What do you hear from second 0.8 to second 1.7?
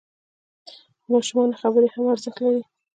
د ماشومانو